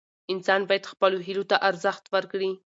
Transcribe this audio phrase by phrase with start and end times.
[0.33, 2.51] انسان باید خپلو هیلو ته ارزښت ورکړي.